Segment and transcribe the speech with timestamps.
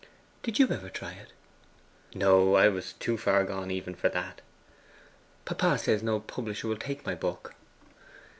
[0.41, 1.31] 'Did you ever try it?'
[2.15, 4.41] 'No; I was too far gone even for that.'
[5.45, 7.53] 'Papa says no publisher will take my book.